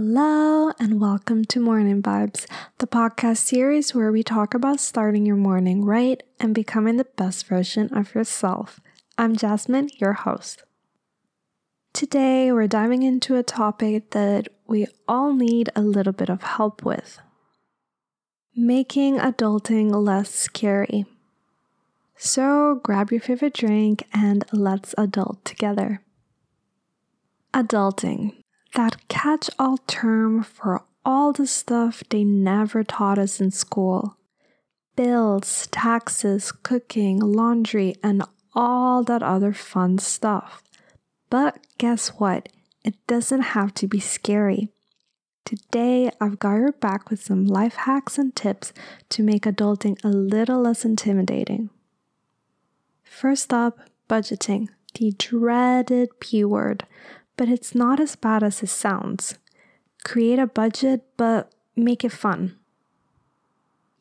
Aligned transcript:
Hello, 0.00 0.70
and 0.78 1.00
welcome 1.00 1.44
to 1.46 1.58
Morning 1.58 2.00
Vibes, 2.00 2.46
the 2.78 2.86
podcast 2.86 3.38
series 3.38 3.96
where 3.96 4.12
we 4.12 4.22
talk 4.22 4.54
about 4.54 4.78
starting 4.78 5.26
your 5.26 5.34
morning 5.34 5.84
right 5.84 6.22
and 6.38 6.54
becoming 6.54 6.98
the 6.98 7.08
best 7.16 7.48
version 7.48 7.92
of 7.92 8.14
yourself. 8.14 8.78
I'm 9.18 9.34
Jasmine, 9.34 9.88
your 9.96 10.12
host. 10.12 10.62
Today, 11.92 12.52
we're 12.52 12.68
diving 12.68 13.02
into 13.02 13.34
a 13.34 13.42
topic 13.42 14.12
that 14.12 14.46
we 14.68 14.86
all 15.08 15.32
need 15.32 15.68
a 15.74 15.82
little 15.82 16.12
bit 16.12 16.28
of 16.28 16.42
help 16.42 16.84
with 16.84 17.18
making 18.54 19.18
adulting 19.18 19.92
less 19.92 20.32
scary. 20.32 21.06
So, 22.14 22.80
grab 22.84 23.10
your 23.10 23.20
favorite 23.20 23.54
drink 23.54 24.04
and 24.12 24.44
let's 24.52 24.94
adult 24.96 25.44
together. 25.44 26.02
Adulting 27.52 28.37
that 28.74 29.08
catch 29.08 29.50
all 29.58 29.78
term 29.86 30.42
for 30.42 30.82
all 31.04 31.32
the 31.32 31.46
stuff 31.46 32.02
they 32.10 32.24
never 32.24 32.84
taught 32.84 33.18
us 33.18 33.40
in 33.40 33.50
school 33.50 34.16
bills, 34.94 35.68
taxes, 35.68 36.50
cooking, 36.50 37.20
laundry, 37.20 37.94
and 38.02 38.20
all 38.52 39.04
that 39.04 39.22
other 39.22 39.52
fun 39.52 39.96
stuff. 39.96 40.60
But 41.30 41.64
guess 41.78 42.08
what? 42.08 42.48
It 42.84 42.94
doesn't 43.06 43.54
have 43.54 43.72
to 43.74 43.86
be 43.86 44.00
scary. 44.00 44.70
Today, 45.44 46.10
I've 46.20 46.40
got 46.40 46.56
your 46.56 46.72
back 46.72 47.10
with 47.10 47.22
some 47.22 47.46
life 47.46 47.74
hacks 47.74 48.18
and 48.18 48.34
tips 48.34 48.72
to 49.10 49.22
make 49.22 49.44
adulting 49.44 50.02
a 50.04 50.08
little 50.08 50.62
less 50.62 50.84
intimidating. 50.84 51.70
First 53.04 53.52
up, 53.52 53.78
budgeting, 54.10 54.68
the 54.94 55.12
dreaded 55.16 56.18
P 56.18 56.44
word 56.44 56.84
but 57.38 57.48
it's 57.48 57.74
not 57.74 58.00
as 58.00 58.16
bad 58.16 58.42
as 58.42 58.62
it 58.62 58.68
sounds. 58.68 59.38
Create 60.04 60.38
a 60.38 60.46
budget, 60.46 61.04
but 61.16 61.54
make 61.74 62.04
it 62.04 62.12
fun. 62.12 62.56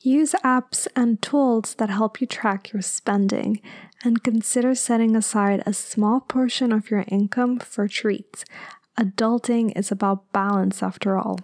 Use 0.02 0.34
apps 0.44 0.88
and 0.96 1.22
tools 1.22 1.76
that 1.76 1.90
help 1.90 2.20
you 2.20 2.28
track 2.28 2.74
your 2.74 2.82
spending 2.82 3.62
and 4.04 4.24
consider 4.24 4.76
setting 4.76 5.16
aside 5.16 5.64
a 5.66 5.74
small 5.74 6.20
portion 6.20 6.72
of 6.72 6.92
your 6.92 7.06
income 7.08 7.60
for 7.60 7.88
treats. 7.88 8.44
Adulting 9.00 9.78
is 9.78 9.92
about 9.92 10.32
balance 10.34 10.82
after 10.82 11.18
all. 11.18 11.40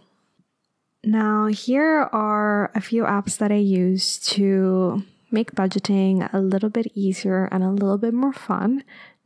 Now, 1.03 1.47
here 1.47 2.09
are 2.13 2.71
a 2.73 2.81
few 2.81 3.03
apps 3.03 3.37
that 3.37 3.51
I 3.51 3.57
use 3.57 4.17
to 4.35 5.03
make 5.29 5.53
budgeting 5.53 6.29
a 6.31 6.39
little 6.39 6.69
bit 6.69 6.87
easier 6.95 7.49
and 7.51 7.63
a 7.63 7.69
little 7.69 7.97
bit 7.97 8.13
more 8.13 8.33
fun. 8.33 8.83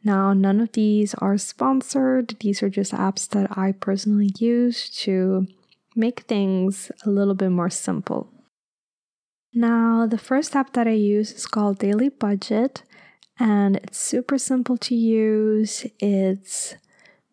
Now, 0.08 0.32
none 0.32 0.62
of 0.62 0.72
these 0.72 1.14
are 1.16 1.38
sponsored, 1.38 2.38
these 2.40 2.64
are 2.64 2.70
just 2.70 2.94
apps 2.94 3.28
that 3.32 3.58
I 3.58 3.74
personally 3.74 4.32
use 4.40 4.90
to 5.04 5.48
make 5.98 6.22
things 6.22 6.90
a 7.06 7.10
little 7.10 7.34
bit 7.36 7.50
more 7.50 7.70
simple. 7.70 8.32
Now, 9.54 10.08
the 10.08 10.18
first 10.18 10.56
app 10.56 10.72
that 10.74 10.88
I 10.88 10.92
use 10.92 11.34
is 11.34 11.46
called 11.46 11.80
Daily 11.80 12.08
Budget, 12.08 12.84
and 13.38 13.76
it's 13.76 13.98
super 13.98 14.38
simple 14.38 14.78
to 14.78 14.96
use. 14.96 15.86
It's 16.00 16.76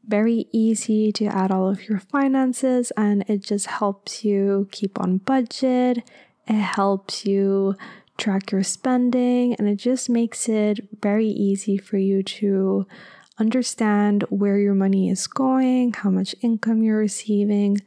very 0.04 0.48
easy 0.50 1.12
to 1.12 1.26
add 1.26 1.52
all 1.52 1.68
of 1.68 1.88
your 1.88 2.00
finances, 2.00 2.90
and 2.96 3.24
it 3.28 3.44
just 3.44 3.68
helps 3.68 4.24
you 4.24 4.66
keep 4.72 4.98
on 4.98 5.18
budget. 5.18 5.98
It 6.48 6.54
helps 6.54 7.24
you 7.24 7.76
track 8.18 8.52
your 8.52 8.62
spending, 8.62 9.54
and 9.54 9.68
it 9.68 9.76
just 9.76 10.08
makes 10.08 10.48
it 10.48 10.80
very 11.00 11.28
easy 11.28 11.76
for 11.78 11.98
you 11.98 12.22
to 12.22 12.86
understand 13.38 14.22
where 14.30 14.58
your 14.58 14.74
money 14.74 15.10
is 15.10 15.26
going, 15.26 15.92
how 15.92 16.10
much 16.10 16.34
income 16.40 16.82
you're 16.82 16.98
receiving. 16.98 17.80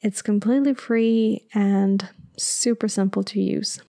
It's 0.00 0.22
completely 0.22 0.74
free 0.74 1.46
and 1.52 2.08
super 2.36 2.88
simple 2.88 3.22
to 3.24 3.40
use. 3.40 3.80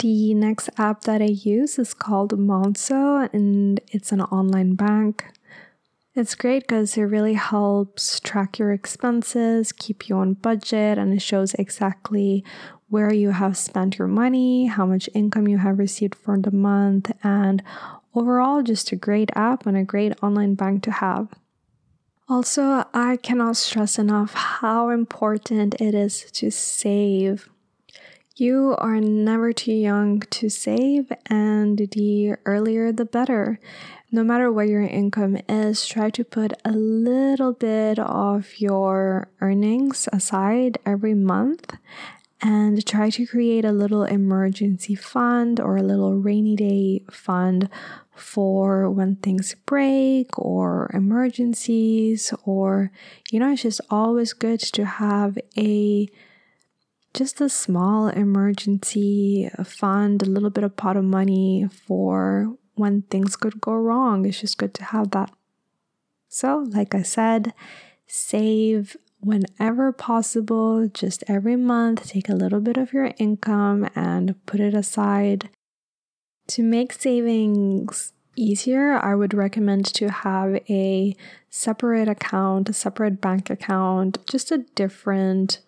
The 0.00 0.34
next 0.34 0.70
app 0.78 1.02
that 1.02 1.22
I 1.22 1.26
use 1.26 1.78
is 1.78 1.94
called 1.94 2.32
Monzo 2.32 3.32
and 3.32 3.80
it's 3.88 4.12
an 4.12 4.20
online 4.20 4.74
bank. 4.74 5.24
It's 6.18 6.34
great 6.34 6.66
because 6.66 6.96
it 6.96 7.02
really 7.02 7.34
helps 7.34 8.18
track 8.18 8.58
your 8.58 8.72
expenses, 8.72 9.70
keep 9.70 10.08
you 10.08 10.16
on 10.16 10.34
budget, 10.34 10.98
and 10.98 11.14
it 11.14 11.22
shows 11.22 11.54
exactly 11.54 12.42
where 12.88 13.12
you 13.12 13.30
have 13.30 13.56
spent 13.56 14.00
your 14.00 14.08
money, 14.08 14.66
how 14.66 14.84
much 14.84 15.08
income 15.14 15.46
you 15.46 15.58
have 15.58 15.78
received 15.78 16.16
for 16.16 16.36
the 16.36 16.50
month, 16.50 17.12
and 17.22 17.62
overall, 18.16 18.64
just 18.64 18.90
a 18.90 18.96
great 18.96 19.30
app 19.36 19.64
and 19.64 19.76
a 19.76 19.84
great 19.84 20.12
online 20.20 20.56
bank 20.56 20.82
to 20.82 20.90
have. 20.90 21.28
Also, 22.28 22.84
I 22.92 23.16
cannot 23.22 23.56
stress 23.56 23.96
enough 23.96 24.34
how 24.34 24.88
important 24.88 25.80
it 25.80 25.94
is 25.94 26.28
to 26.32 26.50
save. 26.50 27.48
You 28.40 28.76
are 28.78 29.00
never 29.00 29.52
too 29.52 29.72
young 29.72 30.20
to 30.20 30.48
save, 30.48 31.10
and 31.26 31.76
the 31.76 32.36
earlier 32.46 32.92
the 32.92 33.04
better. 33.04 33.58
No 34.12 34.22
matter 34.22 34.52
what 34.52 34.68
your 34.68 34.82
income 34.82 35.38
is, 35.48 35.84
try 35.84 36.10
to 36.10 36.22
put 36.22 36.52
a 36.64 36.70
little 36.70 37.52
bit 37.52 37.98
of 37.98 38.60
your 38.60 39.26
earnings 39.40 40.08
aside 40.12 40.78
every 40.86 41.14
month 41.14 41.74
and 42.40 42.86
try 42.86 43.10
to 43.10 43.26
create 43.26 43.64
a 43.64 43.72
little 43.72 44.04
emergency 44.04 44.94
fund 44.94 45.58
or 45.58 45.76
a 45.76 45.82
little 45.82 46.14
rainy 46.14 46.54
day 46.54 47.02
fund 47.10 47.68
for 48.14 48.88
when 48.88 49.16
things 49.16 49.56
break 49.66 50.38
or 50.38 50.92
emergencies 50.94 52.32
or 52.44 52.92
you 53.32 53.40
know 53.40 53.50
it's 53.50 53.62
just 53.62 53.80
always 53.90 54.32
good 54.32 54.60
to 54.60 54.84
have 54.84 55.36
a 55.56 56.08
just 57.18 57.40
a 57.40 57.48
small 57.48 58.08
emergency 58.08 59.50
fund 59.64 60.22
a 60.22 60.26
little 60.26 60.50
bit 60.50 60.64
of 60.64 60.76
pot 60.76 60.96
of 60.96 61.04
money 61.04 61.68
for 61.86 62.56
when 62.74 63.02
things 63.02 63.34
could 63.34 63.60
go 63.60 63.74
wrong 63.74 64.24
it's 64.24 64.40
just 64.40 64.58
good 64.58 64.72
to 64.72 64.84
have 64.84 65.10
that 65.10 65.30
so 66.28 66.64
like 66.70 66.94
i 66.94 67.02
said 67.02 67.52
save 68.06 68.96
whenever 69.20 69.92
possible, 69.92 70.88
just 70.88 71.24
every 71.28 71.56
month, 71.56 72.08
take 72.08 72.28
a 72.28 72.34
little 72.34 72.60
bit 72.60 72.76
of 72.76 72.92
your 72.92 73.12
income 73.18 73.88
and 73.94 74.34
put 74.46 74.60
it 74.60 74.74
aside. 74.74 75.48
To 76.48 76.62
make 76.62 76.92
savings 76.92 78.12
easier, 78.36 78.92
I 78.92 79.14
would 79.14 79.34
recommend 79.34 79.86
to 79.94 80.10
have 80.10 80.54
a 80.70 81.14
separate 81.50 82.08
account, 82.08 82.68
a 82.68 82.72
separate 82.72 83.20
bank 83.20 83.50
account, 83.50 84.18
just 84.26 84.50
a 84.52 84.58
different 84.74 85.60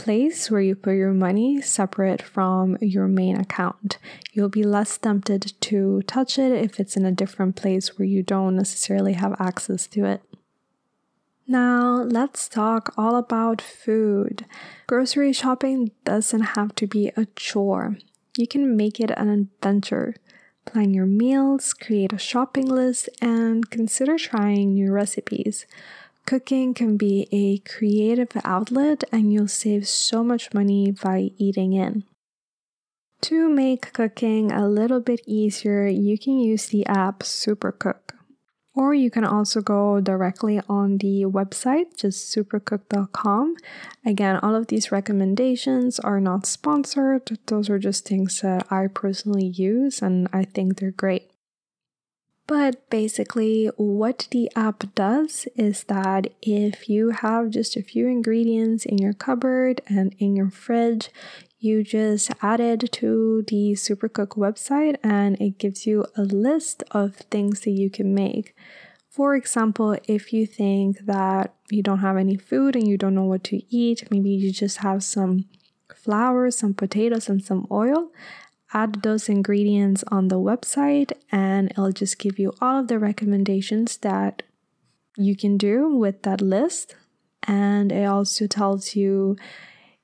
place 0.00 0.50
where 0.50 0.62
you 0.62 0.74
put 0.74 0.92
your 0.92 1.12
money 1.12 1.60
separate 1.60 2.22
from 2.22 2.78
your 2.80 3.06
main 3.06 3.36
account. 3.36 3.98
You'll 4.32 4.48
be 4.48 4.62
less 4.62 4.96
tempted 4.96 5.52
to 5.60 6.00
touch 6.06 6.38
it 6.38 6.52
if 6.52 6.80
it's 6.80 6.96
in 6.96 7.04
a 7.04 7.12
different 7.12 7.54
place 7.54 7.98
where 7.98 8.08
you 8.08 8.22
don't 8.22 8.56
necessarily 8.56 9.12
have 9.12 9.36
access 9.38 9.86
to 9.88 10.06
it. 10.06 10.22
Now, 11.46 11.96
let's 12.02 12.48
talk 12.48 12.94
all 12.96 13.14
about 13.16 13.60
food. 13.60 14.46
Grocery 14.86 15.34
shopping 15.34 15.90
doesn't 16.06 16.56
have 16.56 16.74
to 16.76 16.86
be 16.86 17.12
a 17.14 17.26
chore. 17.36 17.98
You 18.38 18.46
can 18.46 18.74
make 18.78 19.00
it 19.00 19.10
an 19.10 19.28
adventure. 19.28 20.14
Plan 20.64 20.94
your 20.94 21.04
meals, 21.04 21.74
create 21.74 22.14
a 22.14 22.18
shopping 22.18 22.66
list, 22.66 23.10
and 23.20 23.68
consider 23.68 24.16
trying 24.16 24.72
new 24.72 24.92
recipes. 24.92 25.66
Cooking 26.26 26.74
can 26.74 26.96
be 26.96 27.28
a 27.32 27.58
creative 27.68 28.30
outlet, 28.44 29.04
and 29.10 29.32
you'll 29.32 29.48
save 29.48 29.88
so 29.88 30.22
much 30.22 30.54
money 30.54 30.90
by 30.92 31.30
eating 31.38 31.72
in. 31.72 32.04
To 33.22 33.48
make 33.50 33.92
cooking 33.92 34.50
a 34.50 34.66
little 34.66 35.00
bit 35.00 35.20
easier, 35.26 35.86
you 35.86 36.18
can 36.18 36.38
use 36.38 36.68
the 36.68 36.86
app 36.86 37.20
Supercook. 37.20 38.14
Or 38.74 38.94
you 38.94 39.10
can 39.10 39.24
also 39.24 39.60
go 39.60 40.00
directly 40.00 40.60
on 40.68 40.98
the 40.98 41.24
website, 41.24 41.96
just 41.98 42.34
supercook.com. 42.34 43.56
Again, 44.06 44.36
all 44.36 44.54
of 44.54 44.68
these 44.68 44.92
recommendations 44.92 45.98
are 46.00 46.20
not 46.20 46.46
sponsored, 46.46 47.38
those 47.46 47.68
are 47.68 47.78
just 47.78 48.06
things 48.06 48.40
that 48.40 48.70
I 48.72 48.86
personally 48.86 49.46
use 49.46 50.00
and 50.00 50.28
I 50.32 50.44
think 50.44 50.78
they're 50.78 50.92
great. 50.92 51.29
But 52.50 52.90
basically, 52.90 53.66
what 53.76 54.26
the 54.32 54.50
app 54.56 54.82
does 54.96 55.46
is 55.54 55.84
that 55.84 56.32
if 56.42 56.88
you 56.88 57.10
have 57.10 57.50
just 57.50 57.76
a 57.76 57.82
few 57.84 58.08
ingredients 58.08 58.84
in 58.84 58.98
your 58.98 59.12
cupboard 59.12 59.82
and 59.86 60.16
in 60.18 60.34
your 60.34 60.50
fridge, 60.50 61.10
you 61.60 61.84
just 61.84 62.32
add 62.42 62.58
it 62.58 62.90
to 62.90 63.44
the 63.46 63.74
Supercook 63.74 64.30
website 64.36 64.96
and 65.00 65.40
it 65.40 65.58
gives 65.58 65.86
you 65.86 66.04
a 66.16 66.22
list 66.22 66.82
of 66.90 67.14
things 67.30 67.60
that 67.60 67.70
you 67.70 67.88
can 67.88 68.12
make. 68.12 68.56
For 69.08 69.36
example, 69.36 69.96
if 70.08 70.32
you 70.32 70.44
think 70.44 71.06
that 71.06 71.54
you 71.70 71.84
don't 71.84 72.00
have 72.00 72.16
any 72.16 72.36
food 72.36 72.74
and 72.74 72.84
you 72.84 72.98
don't 72.98 73.14
know 73.14 73.26
what 73.26 73.44
to 73.44 73.62
eat, 73.72 74.10
maybe 74.10 74.30
you 74.30 74.50
just 74.50 74.78
have 74.78 75.04
some 75.04 75.44
flour, 75.94 76.50
some 76.50 76.74
potatoes, 76.74 77.28
and 77.28 77.44
some 77.44 77.68
oil, 77.70 78.10
add 78.72 79.02
those 79.02 79.28
ingredients 79.28 80.04
on 80.08 80.28
the 80.28 80.38
website 80.38 81.12
and 81.32 81.70
it'll 81.70 81.92
just 81.92 82.18
give 82.18 82.38
you 82.38 82.52
all 82.60 82.80
of 82.80 82.88
the 82.88 82.98
recommendations 82.98 83.96
that 83.98 84.42
you 85.16 85.36
can 85.36 85.56
do 85.56 85.94
with 85.94 86.22
that 86.22 86.40
list 86.40 86.94
and 87.44 87.90
it 87.90 88.04
also 88.04 88.46
tells 88.46 88.94
you 88.94 89.36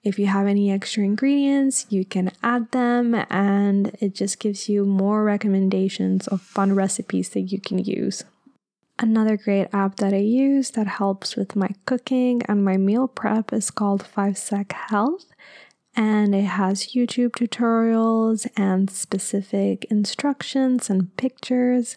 if 0.06 0.20
you 0.20 0.26
have 0.26 0.46
any 0.46 0.70
extra 0.70 1.02
ingredients, 1.02 1.84
you 1.88 2.04
can 2.04 2.30
add 2.40 2.70
them, 2.70 3.12
and 3.28 3.96
it 4.00 4.14
just 4.14 4.38
gives 4.38 4.68
you 4.68 4.84
more 4.84 5.24
recommendations 5.24 6.28
of 6.28 6.40
fun 6.40 6.76
recipes 6.76 7.30
that 7.30 7.40
you 7.40 7.60
can 7.60 7.78
use. 7.78 8.22
Another 9.00 9.36
great 9.36 9.66
app 9.72 9.96
that 9.96 10.14
I 10.14 10.18
use 10.18 10.70
that 10.70 10.86
helps 10.86 11.34
with 11.34 11.56
my 11.56 11.70
cooking 11.86 12.42
and 12.48 12.64
my 12.64 12.76
meal 12.76 13.08
prep 13.08 13.52
is 13.52 13.72
called 13.72 14.04
5sec 14.04 14.70
Health 14.70 15.26
and 15.96 16.34
it 16.34 16.44
has 16.44 16.88
YouTube 16.88 17.30
tutorials 17.30 18.46
and 18.56 18.90
specific 18.90 19.86
instructions 19.86 20.90
and 20.90 21.16
pictures 21.16 21.96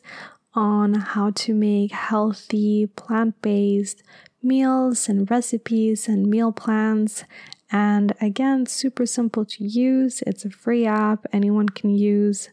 on 0.56 0.94
how 0.96 1.32
to 1.32 1.54
make 1.54 1.92
healthy 1.92 2.88
plant 2.88 3.40
based 3.42 4.02
meals 4.42 5.10
and 5.10 5.30
recipes 5.30 6.08
and 6.08 6.28
meal 6.28 6.52
plans. 6.52 7.26
And 7.72 8.16
again, 8.22 8.66
super 8.66 9.06
simple 9.06 9.46
to 9.46 9.64
use. 9.64 10.24
It's 10.26 10.46
a 10.46 10.50
free 10.50 10.86
app 10.88 11.28
anyone 11.32 11.70
can 11.70 11.92
use 11.92 12.50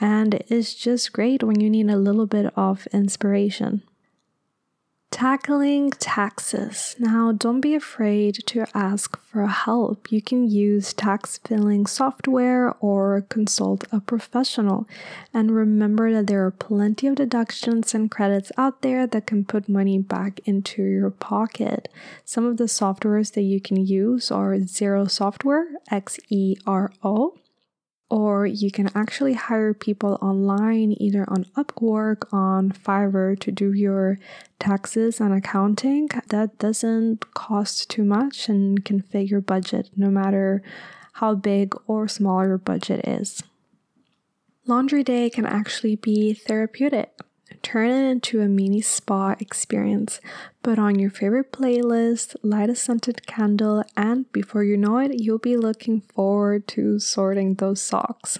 and 0.00 0.34
it's 0.48 0.74
just 0.74 1.12
great 1.12 1.42
when 1.42 1.60
you 1.60 1.70
need 1.70 1.90
a 1.90 1.96
little 1.96 2.26
bit 2.26 2.52
of 2.56 2.86
inspiration. 2.92 3.82
Tackling 5.14 5.92
taxes. 5.92 6.96
Now, 6.98 7.30
don't 7.30 7.60
be 7.60 7.76
afraid 7.76 8.34
to 8.46 8.66
ask 8.74 9.16
for 9.16 9.46
help. 9.46 10.10
You 10.10 10.20
can 10.20 10.50
use 10.50 10.92
tax 10.92 11.38
filing 11.38 11.86
software 11.86 12.74
or 12.80 13.24
consult 13.28 13.84
a 13.92 14.00
professional. 14.00 14.88
And 15.32 15.52
remember 15.52 16.12
that 16.12 16.26
there 16.26 16.44
are 16.44 16.50
plenty 16.50 17.06
of 17.06 17.14
deductions 17.14 17.94
and 17.94 18.10
credits 18.10 18.50
out 18.58 18.82
there 18.82 19.06
that 19.06 19.28
can 19.28 19.44
put 19.44 19.68
money 19.68 19.98
back 19.98 20.40
into 20.46 20.82
your 20.82 21.10
pocket. 21.10 21.88
Some 22.24 22.44
of 22.44 22.56
the 22.56 22.64
softwares 22.64 23.34
that 23.34 23.42
you 23.42 23.60
can 23.60 23.86
use 23.86 24.32
are 24.32 24.56
Xero 24.56 25.08
Software, 25.08 25.66
X 25.92 26.18
E 26.28 26.56
R 26.66 26.92
O 27.04 27.36
or 28.14 28.46
you 28.46 28.70
can 28.70 28.88
actually 28.94 29.32
hire 29.32 29.74
people 29.74 30.18
online, 30.22 30.94
either 31.02 31.24
on 31.26 31.46
Upwork, 31.56 32.32
on 32.32 32.70
Fiverr, 32.70 33.36
to 33.40 33.50
do 33.50 33.72
your 33.72 34.20
taxes 34.60 35.20
and 35.20 35.34
accounting. 35.34 36.08
That 36.28 36.56
doesn't 36.60 37.34
cost 37.34 37.90
too 37.90 38.04
much 38.04 38.48
and 38.48 38.84
can 38.84 39.02
fit 39.02 39.28
your 39.28 39.40
budget 39.40 39.90
no 39.96 40.10
matter 40.10 40.62
how 41.14 41.34
big 41.34 41.74
or 41.88 42.06
small 42.06 42.46
your 42.46 42.56
budget 42.56 43.00
is. 43.04 43.42
Laundry 44.64 45.02
day 45.02 45.28
can 45.28 45.44
actually 45.44 45.96
be 45.96 46.34
therapeutic. 46.34 47.18
Turn 47.64 47.88
it 47.90 48.10
into 48.10 48.42
a 48.42 48.46
mini 48.46 48.82
spa 48.82 49.34
experience. 49.40 50.20
Put 50.62 50.78
on 50.78 50.98
your 50.98 51.08
favorite 51.10 51.50
playlist, 51.50 52.36
light 52.42 52.68
a 52.68 52.76
scented 52.76 53.26
candle, 53.26 53.82
and 53.96 54.30
before 54.32 54.62
you 54.62 54.76
know 54.76 54.98
it, 54.98 55.20
you'll 55.20 55.38
be 55.38 55.56
looking 55.56 56.02
forward 56.02 56.68
to 56.68 56.98
sorting 57.00 57.54
those 57.54 57.80
socks. 57.80 58.38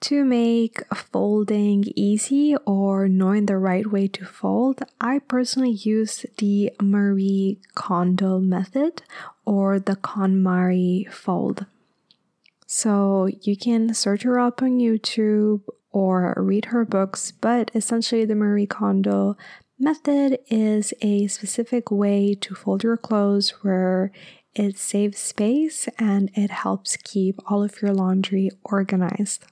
To 0.00 0.24
make 0.24 0.82
folding 0.94 1.84
easy 1.94 2.56
or 2.66 3.06
knowing 3.06 3.46
the 3.46 3.58
right 3.58 3.86
way 3.86 4.08
to 4.08 4.24
fold, 4.24 4.80
I 4.98 5.18
personally 5.18 5.70
use 5.70 6.24
the 6.38 6.72
Marie 6.80 7.60
Kondo 7.74 8.40
method 8.40 9.02
or 9.44 9.78
the 9.78 9.94
KonMari 9.94 11.12
fold. 11.12 11.66
So 12.66 13.28
you 13.42 13.58
can 13.58 13.92
search 13.92 14.22
her 14.22 14.40
up 14.40 14.62
on 14.62 14.78
YouTube 14.78 15.60
or 15.92 16.34
read 16.36 16.66
her 16.66 16.84
books, 16.84 17.32
but 17.32 17.70
essentially, 17.74 18.24
the 18.24 18.34
Marie 18.34 18.66
Kondo 18.66 19.36
method 19.78 20.38
is 20.48 20.94
a 21.02 21.26
specific 21.26 21.90
way 21.90 22.34
to 22.34 22.54
fold 22.54 22.82
your 22.82 22.96
clothes 22.96 23.50
where 23.62 24.12
it 24.54 24.78
saves 24.78 25.18
space 25.18 25.88
and 25.98 26.30
it 26.34 26.50
helps 26.50 26.96
keep 26.96 27.40
all 27.50 27.62
of 27.62 27.80
your 27.80 27.92
laundry 27.92 28.50
organized. 28.64 29.44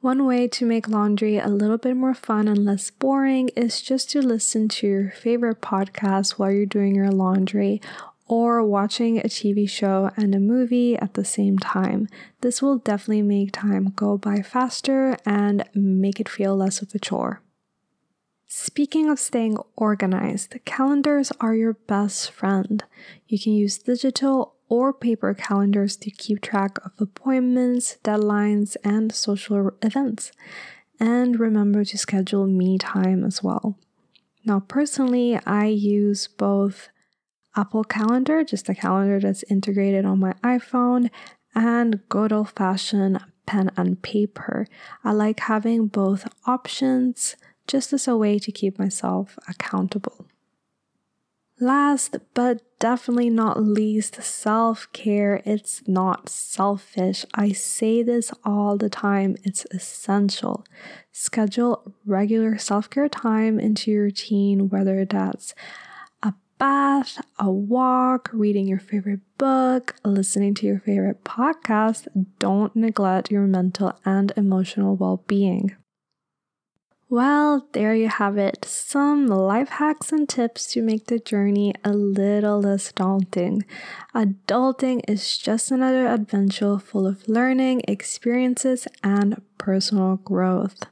One 0.00 0.26
way 0.26 0.48
to 0.48 0.66
make 0.66 0.88
laundry 0.88 1.38
a 1.38 1.46
little 1.46 1.78
bit 1.78 1.96
more 1.96 2.14
fun 2.14 2.48
and 2.48 2.64
less 2.64 2.90
boring 2.90 3.50
is 3.50 3.80
just 3.80 4.10
to 4.10 4.20
listen 4.20 4.68
to 4.68 4.86
your 4.86 5.10
favorite 5.12 5.60
podcast 5.60 6.32
while 6.32 6.50
you're 6.50 6.66
doing 6.66 6.96
your 6.96 7.12
laundry 7.12 7.80
or 8.26 8.64
watching 8.64 9.18
a 9.18 9.24
TV 9.24 9.68
show 9.68 10.10
and 10.16 10.34
a 10.34 10.40
movie 10.40 10.96
at 10.96 11.14
the 11.14 11.24
same 11.24 11.58
time. 11.58 12.08
This 12.40 12.62
will 12.62 12.78
definitely 12.78 13.22
make 13.22 13.52
time 13.52 13.92
go 13.94 14.16
by 14.16 14.42
faster 14.42 15.16
and 15.26 15.64
make 15.74 16.20
it 16.20 16.28
feel 16.28 16.56
less 16.56 16.82
of 16.82 16.94
a 16.94 16.98
chore. 16.98 17.42
Speaking 18.46 19.08
of 19.08 19.18
staying 19.18 19.56
organized, 19.76 20.54
calendars 20.66 21.32
are 21.40 21.54
your 21.54 21.72
best 21.72 22.30
friend. 22.30 22.84
You 23.26 23.38
can 23.38 23.54
use 23.54 23.78
digital 23.78 24.56
or 24.68 24.92
paper 24.92 25.32
calendars 25.34 25.96
to 25.96 26.10
keep 26.10 26.42
track 26.42 26.78
of 26.84 26.92
appointments, 26.98 27.96
deadlines, 28.04 28.76
and 28.84 29.10
social 29.12 29.72
events. 29.82 30.32
And 31.00 31.40
remember 31.40 31.84
to 31.84 31.98
schedule 31.98 32.46
me 32.46 32.78
time 32.78 33.24
as 33.24 33.42
well. 33.42 33.78
Now, 34.44 34.60
personally, 34.60 35.38
I 35.46 35.66
use 35.66 36.28
both 36.28 36.88
Apple 37.54 37.84
Calendar, 37.84 38.44
just 38.44 38.68
a 38.68 38.74
calendar 38.74 39.20
that's 39.20 39.44
integrated 39.44 40.04
on 40.04 40.18
my 40.18 40.32
iPhone, 40.42 41.10
and 41.54 42.00
good 42.08 42.32
old 42.32 42.50
fashioned 42.50 43.20
pen 43.46 43.70
and 43.76 44.00
paper. 44.02 44.66
I 45.04 45.12
like 45.12 45.40
having 45.40 45.86
both 45.88 46.32
options 46.46 47.36
just 47.66 47.92
as 47.92 48.08
a 48.08 48.16
way 48.16 48.38
to 48.38 48.52
keep 48.52 48.78
myself 48.78 49.38
accountable. 49.48 50.26
Last 51.60 52.16
but 52.34 52.60
definitely 52.80 53.30
not 53.30 53.62
least, 53.62 54.20
self 54.22 54.92
care. 54.92 55.42
It's 55.44 55.86
not 55.86 56.28
selfish. 56.28 57.24
I 57.34 57.52
say 57.52 58.02
this 58.02 58.32
all 58.44 58.76
the 58.76 58.90
time, 58.90 59.36
it's 59.44 59.64
essential. 59.70 60.64
Schedule 61.12 61.94
regular 62.04 62.58
self 62.58 62.90
care 62.90 63.08
time 63.08 63.60
into 63.60 63.92
your 63.92 64.04
routine, 64.04 64.70
whether 64.70 65.04
that's 65.04 65.54
bath, 66.62 67.20
a 67.40 67.50
walk, 67.50 68.30
reading 68.32 68.68
your 68.68 68.78
favorite 68.78 69.18
book, 69.36 69.96
listening 70.04 70.54
to 70.54 70.64
your 70.64 70.78
favorite 70.78 71.24
podcast, 71.24 72.06
don't 72.38 72.76
neglect 72.76 73.32
your 73.32 73.48
mental 73.48 73.98
and 74.04 74.32
emotional 74.36 74.94
well 74.94 75.24
being. 75.26 75.74
Well, 77.10 77.66
there 77.72 77.96
you 77.96 78.08
have 78.08 78.38
it. 78.38 78.64
Some 78.64 79.26
life 79.26 79.70
hacks 79.70 80.12
and 80.12 80.28
tips 80.28 80.68
to 80.68 80.82
make 80.82 81.08
the 81.08 81.18
journey 81.18 81.74
a 81.82 81.92
little 81.92 82.60
less 82.60 82.92
daunting. 82.92 83.64
Adulting 84.14 85.00
is 85.08 85.36
just 85.36 85.72
another 85.72 86.06
adventure 86.06 86.78
full 86.78 87.08
of 87.08 87.28
learning, 87.28 87.82
experiences, 87.88 88.86
and 89.02 89.42
personal 89.58 90.18
growth. 90.18 90.84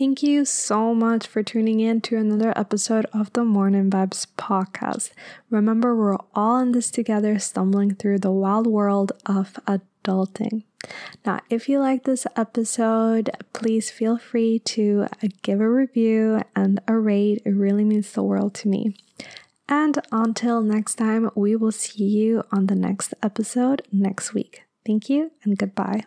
Thank 0.00 0.22
you 0.22 0.46
so 0.46 0.94
much 0.94 1.26
for 1.26 1.42
tuning 1.42 1.78
in 1.80 2.00
to 2.00 2.16
another 2.16 2.54
episode 2.56 3.04
of 3.12 3.30
the 3.34 3.44
Morning 3.44 3.90
Vibes 3.90 4.26
podcast. 4.38 5.10
Remember, 5.50 5.94
we're 5.94 6.16
all 6.34 6.56
in 6.56 6.72
this 6.72 6.90
together, 6.90 7.38
stumbling 7.38 7.96
through 7.96 8.20
the 8.20 8.30
wild 8.30 8.66
world 8.66 9.12
of 9.26 9.58
adulting. 9.66 10.64
Now, 11.26 11.40
if 11.50 11.68
you 11.68 11.80
like 11.80 12.04
this 12.04 12.26
episode, 12.34 13.28
please 13.52 13.90
feel 13.90 14.16
free 14.16 14.60
to 14.60 15.06
give 15.42 15.60
a 15.60 15.68
review 15.68 16.40
and 16.56 16.80
a 16.88 16.96
rate. 16.96 17.42
It 17.44 17.50
really 17.50 17.84
means 17.84 18.10
the 18.10 18.22
world 18.22 18.54
to 18.54 18.68
me. 18.68 18.96
And 19.68 19.98
until 20.10 20.62
next 20.62 20.94
time, 20.94 21.28
we 21.34 21.56
will 21.56 21.72
see 21.72 22.04
you 22.04 22.44
on 22.50 22.68
the 22.68 22.74
next 22.74 23.12
episode 23.22 23.82
next 23.92 24.32
week. 24.32 24.62
Thank 24.86 25.10
you 25.10 25.32
and 25.44 25.58
goodbye. 25.58 26.04